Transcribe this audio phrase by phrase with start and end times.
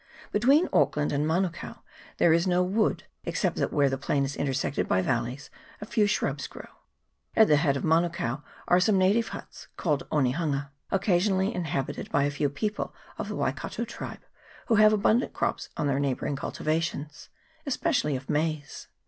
[0.31, 1.83] Between Auckland and Manukao
[2.17, 6.07] there is no wood, excepting that where the plain is intersected by valleys a few
[6.07, 6.65] shrubs grow.
[7.35, 12.31] At the head of Manukao are some native huts, called Onehunga, occasionally inhabited by a
[12.31, 14.25] few people of the Wai kato tribe,
[14.65, 17.29] who have abundant crops on their neigh bouring cultivations,
[17.67, 18.87] especially of maize.